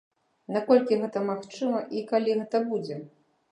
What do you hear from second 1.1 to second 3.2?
магчыма і калі гэта будзе?